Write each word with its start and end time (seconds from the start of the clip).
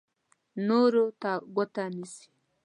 نورو 0.67 1.05
ته 1.21 1.31
ګوته 1.55 1.85
نیسي. 1.95 2.25